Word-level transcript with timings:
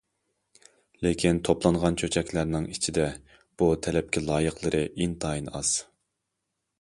لېكىن 1.07 1.41
توپلانغان 1.49 1.97
چۆچەكلەرنىڭ 2.03 2.65
ئىچىدە 2.75 3.05
بۇ 3.61 3.67
تەلەپكە 3.87 4.23
لايىقلىرى 4.31 4.81
ئىنتايىن 4.89 5.53
ئاز. 5.61 5.75